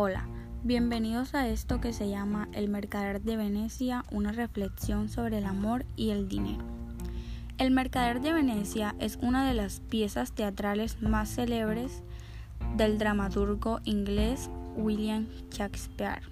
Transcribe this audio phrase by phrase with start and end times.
[0.00, 0.28] Hola,
[0.62, 5.84] bienvenidos a esto que se llama El Mercader de Venecia, una reflexión sobre el amor
[5.96, 6.62] y el dinero.
[7.58, 12.04] El Mercader de Venecia es una de las piezas teatrales más célebres
[12.76, 16.22] del dramaturgo inglés William Shakespeare.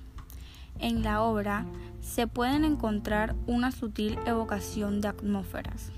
[0.78, 1.66] En la obra
[2.00, 5.90] se pueden encontrar una sutil evocación de atmósferas.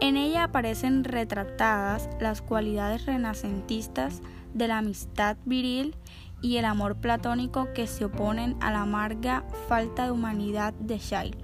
[0.00, 4.22] En ella aparecen retratadas las cualidades renacentistas
[4.54, 5.94] de la amistad viril
[6.42, 11.36] y el amor platónico que se oponen a la amarga falta de humanidad de Shyle,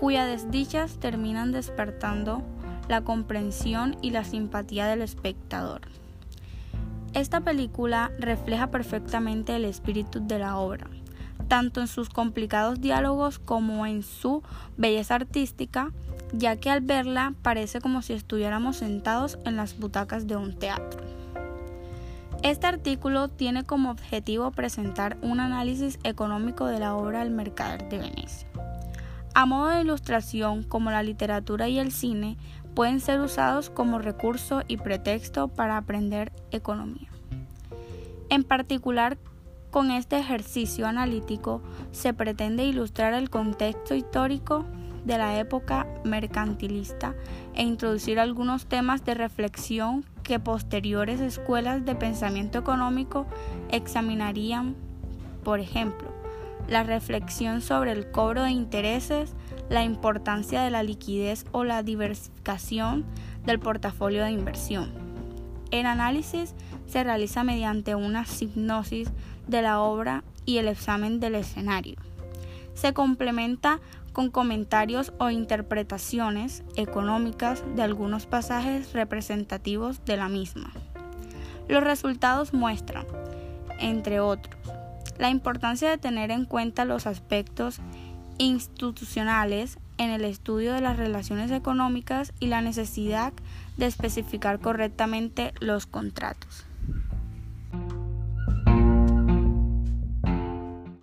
[0.00, 2.42] cuyas desdichas terminan despertando
[2.88, 5.82] la comprensión y la simpatía del espectador.
[7.14, 10.88] Esta película refleja perfectamente el espíritu de la obra,
[11.48, 14.42] tanto en sus complicados diálogos como en su
[14.76, 15.92] belleza artística,
[16.32, 21.17] ya que al verla parece como si estuviéramos sentados en las butacas de un teatro.
[22.42, 27.98] Este artículo tiene como objetivo presentar un análisis económico de la obra El Mercader de
[27.98, 28.48] Venecia.
[29.34, 32.36] A modo de ilustración, como la literatura y el cine,
[32.74, 37.08] pueden ser usados como recurso y pretexto para aprender economía.
[38.30, 39.18] En particular,
[39.70, 41.60] con este ejercicio analítico
[41.90, 44.64] se pretende ilustrar el contexto histórico
[45.04, 47.14] de la época mercantilista
[47.54, 53.26] e introducir algunos temas de reflexión que posteriores escuelas de pensamiento económico
[53.70, 54.76] examinarían,
[55.42, 56.12] por ejemplo,
[56.68, 59.32] la reflexión sobre el cobro de intereses,
[59.70, 63.06] la importancia de la liquidez o la diversificación
[63.46, 64.90] del portafolio de inversión.
[65.70, 66.54] El análisis
[66.86, 69.10] se realiza mediante una hipnosis
[69.46, 71.96] de la obra y el examen del escenario.
[72.74, 73.80] Se complementa
[74.12, 80.72] con comentarios o interpretaciones económicas de algunos pasajes representativos de la misma.
[81.68, 83.06] Los resultados muestran,
[83.78, 84.56] entre otros,
[85.18, 87.80] la importancia de tener en cuenta los aspectos
[88.38, 93.32] institucionales en el estudio de las relaciones económicas y la necesidad
[93.76, 96.67] de especificar correctamente los contratos.